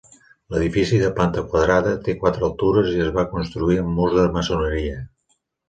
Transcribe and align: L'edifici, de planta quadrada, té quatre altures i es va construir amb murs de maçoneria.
L'edifici, 0.53 0.99
de 1.03 1.11
planta 1.19 1.43
quadrada, 1.51 1.91
té 2.09 2.17
quatre 2.25 2.49
altures 2.49 2.91
i 2.95 2.99
es 3.09 3.13
va 3.21 3.29
construir 3.37 3.81
amb 3.85 3.97
murs 4.01 4.19
de 4.25 4.27
maçoneria. 4.41 5.01